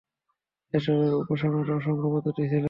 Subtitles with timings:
[0.73, 2.59] এসবের উপাসনার অসংখ্য পদ্ধতি ছিল।